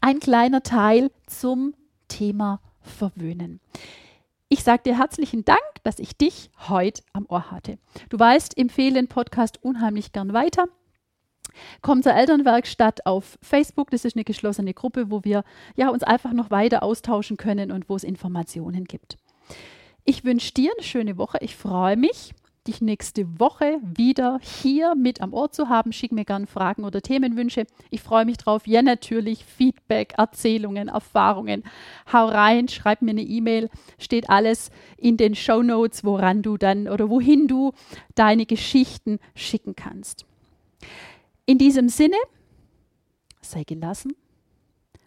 ein 0.00 0.20
kleiner 0.20 0.62
Teil 0.62 1.10
zum 1.26 1.74
Thema 2.08 2.60
Verwöhnen. 2.80 3.60
Ich 4.48 4.64
sage 4.64 4.82
dir 4.84 4.98
herzlichen 4.98 5.44
Dank, 5.44 5.60
dass 5.82 5.98
ich 5.98 6.16
dich 6.16 6.50
heute 6.68 7.02
am 7.12 7.26
Ohr 7.28 7.50
hatte. 7.50 7.78
Du 8.10 8.18
weißt, 8.18 8.58
empfehle 8.58 8.94
den 8.94 9.08
Podcast 9.08 9.62
unheimlich 9.62 10.12
gern 10.12 10.32
weiter. 10.32 10.66
Komm 11.80 12.02
zur 12.02 12.14
Elternwerkstatt 12.14 13.06
auf 13.06 13.38
Facebook. 13.42 13.90
Das 13.90 14.04
ist 14.04 14.16
eine 14.16 14.24
geschlossene 14.24 14.74
Gruppe, 14.74 15.10
wo 15.10 15.24
wir 15.24 15.44
ja, 15.76 15.88
uns 15.88 16.02
einfach 16.02 16.32
noch 16.32 16.50
weiter 16.50 16.82
austauschen 16.82 17.36
können 17.36 17.72
und 17.72 17.88
wo 17.88 17.96
es 17.96 18.04
Informationen 18.04 18.84
gibt. 18.84 19.16
Ich 20.04 20.24
wünsche 20.24 20.52
dir 20.52 20.72
eine 20.76 20.84
schöne 20.84 21.16
Woche. 21.16 21.38
Ich 21.40 21.56
freue 21.56 21.96
mich 21.96 22.32
dich 22.66 22.80
nächste 22.80 23.40
Woche 23.40 23.80
wieder 23.82 24.38
hier 24.42 24.94
mit 24.94 25.20
am 25.20 25.32
Ohr 25.32 25.50
zu 25.50 25.68
haben. 25.68 25.92
Schick 25.92 26.12
mir 26.12 26.24
gerne 26.24 26.46
Fragen 26.46 26.84
oder 26.84 27.02
Themenwünsche. 27.02 27.66
Ich 27.90 28.02
freue 28.02 28.24
mich 28.24 28.36
drauf. 28.36 28.66
Ja, 28.66 28.82
natürlich 28.82 29.44
Feedback, 29.44 30.14
Erzählungen, 30.16 30.88
Erfahrungen. 30.88 31.64
Hau 32.12 32.26
rein, 32.26 32.68
schreib 32.68 33.02
mir 33.02 33.10
eine 33.10 33.22
E-Mail. 33.22 33.68
Steht 33.98 34.30
alles 34.30 34.70
in 34.96 35.16
den 35.16 35.34
Show 35.34 35.62
Notes, 35.62 36.04
woran 36.04 36.42
du 36.42 36.56
dann 36.56 36.88
oder 36.88 37.08
wohin 37.10 37.48
du 37.48 37.72
deine 38.14 38.46
Geschichten 38.46 39.18
schicken 39.34 39.74
kannst. 39.74 40.24
In 41.46 41.58
diesem 41.58 41.88
Sinne, 41.88 42.16
sei 43.40 43.64
gelassen, 43.64 44.14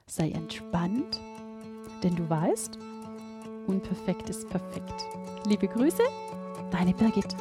sei 0.06 0.32
entspannt, 0.32 1.20
denn 2.04 2.16
du 2.16 2.30
weißt, 2.30 2.78
unperfekt 3.68 4.30
ist 4.30 4.50
perfekt. 4.50 5.06
Liebe 5.48 5.68
Grüße, 5.68 6.04
Deine 6.72 6.94
Birgit. 6.94 7.36